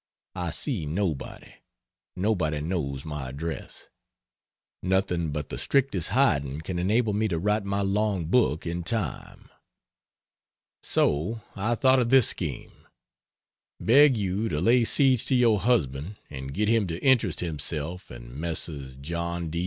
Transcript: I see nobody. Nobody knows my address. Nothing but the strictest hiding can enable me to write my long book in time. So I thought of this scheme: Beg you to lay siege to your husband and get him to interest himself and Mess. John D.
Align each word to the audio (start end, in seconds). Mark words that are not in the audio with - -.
I 0.33 0.49
see 0.49 0.87
nobody. 0.87 1.51
Nobody 2.15 2.59
knows 2.59 3.05
my 3.05 3.29
address. 3.29 3.89
Nothing 4.81 5.29
but 5.31 5.49
the 5.49 5.59
strictest 5.59 6.07
hiding 6.09 6.61
can 6.61 6.79
enable 6.79 7.13
me 7.13 7.27
to 7.27 7.37
write 7.37 7.65
my 7.65 7.81
long 7.83 8.25
book 8.25 8.65
in 8.65 8.81
time. 8.81 9.49
So 10.81 11.41
I 11.55 11.75
thought 11.75 11.99
of 11.99 12.09
this 12.09 12.27
scheme: 12.29 12.71
Beg 13.79 14.17
you 14.17 14.49
to 14.49 14.59
lay 14.59 14.85
siege 14.85 15.23
to 15.27 15.35
your 15.35 15.59
husband 15.59 16.15
and 16.31 16.51
get 16.51 16.67
him 16.67 16.87
to 16.87 16.97
interest 17.03 17.39
himself 17.41 18.09
and 18.09 18.35
Mess. 18.35 18.65
John 19.01 19.51
D. 19.51 19.59